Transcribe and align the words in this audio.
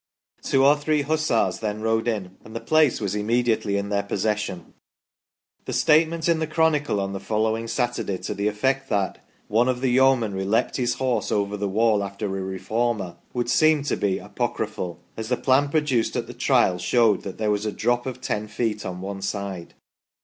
Two 0.41 0.65
or 0.65 0.75
three 0.77 1.03
hussars 1.03 1.59
then 1.59 1.79
rode 1.79 2.07
in, 2.07 2.35
and 2.43 2.55
the 2.55 2.59
place 2.59 2.99
was 2.99 3.13
immediately 3.13 3.77
in 3.77 3.89
their 3.89 4.01
possession." 4.01 4.73
The 5.65 5.73
statement 5.73 6.27
in 6.27 6.39
the" 6.39 6.47
Chronicle" 6.57 6.99
on 6.99 7.13
the 7.13 7.19
following 7.19 7.67
Saturday 7.67 8.17
to 8.17 8.33
the 8.33 8.47
effect 8.47 8.89
that" 8.89 9.23
one 9.57 9.67
of 9.67 9.79
the 9.79 9.91
Yeomanry 9.91 10.43
leaped 10.43 10.77
his 10.77 10.95
horse 10.95 11.31
over 11.31 11.55
the 11.55 11.69
wall 11.69 12.03
after 12.03 12.25
a 12.25 12.41
Reformer" 12.41 13.17
would 13.35 13.47
seem 13.47 13.83
to 13.83 13.95
be 13.95 14.17
apocryphal, 14.17 14.99
as 15.17 15.29
the 15.29 15.37
plan 15.37 15.69
produced 15.69 16.15
at 16.15 16.25
the 16.25 16.33
Trial 16.33 16.79
showed 16.79 17.21
that 17.21 17.37
there 17.37 17.51
was 17.51 17.67
a 17.67 17.71
drop 17.71 18.07
of 18.07 18.27
1 18.27 18.47
feet 18.47 18.83
on 18.83 19.01
one 19.01 19.21
side. 19.21 19.75